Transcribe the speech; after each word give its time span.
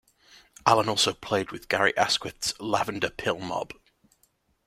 Allen 0.65 0.89
also 0.89 1.13
played 1.13 1.51
with 1.51 1.69
Gary 1.69 1.95
Asquith's 1.95 2.59
Lavender 2.59 3.11
Pill 3.11 3.37
Mob. 3.37 3.71